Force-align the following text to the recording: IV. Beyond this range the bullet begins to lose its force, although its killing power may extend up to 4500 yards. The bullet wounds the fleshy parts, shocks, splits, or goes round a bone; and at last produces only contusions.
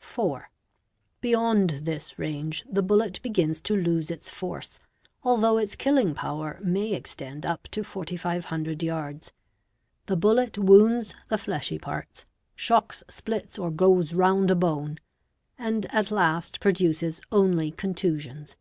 IV. 0.00 0.42
Beyond 1.20 1.70
this 1.82 2.16
range 2.16 2.64
the 2.70 2.80
bullet 2.80 3.20
begins 3.22 3.60
to 3.62 3.74
lose 3.76 4.08
its 4.08 4.30
force, 4.30 4.78
although 5.24 5.58
its 5.58 5.74
killing 5.74 6.14
power 6.14 6.60
may 6.62 6.92
extend 6.94 7.44
up 7.44 7.64
to 7.72 7.82
4500 7.82 8.84
yards. 8.84 9.32
The 10.06 10.14
bullet 10.14 10.56
wounds 10.56 11.16
the 11.26 11.38
fleshy 11.38 11.80
parts, 11.80 12.24
shocks, 12.54 13.02
splits, 13.08 13.58
or 13.58 13.72
goes 13.72 14.14
round 14.14 14.52
a 14.52 14.54
bone; 14.54 15.00
and 15.58 15.86
at 15.86 16.12
last 16.12 16.60
produces 16.60 17.20
only 17.32 17.72
contusions. 17.72 18.54